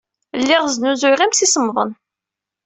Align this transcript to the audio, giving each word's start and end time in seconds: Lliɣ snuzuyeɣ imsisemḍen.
Lliɣ 0.39 0.63
snuzuyeɣ 0.75 1.21
imsisemḍen. 1.21 1.91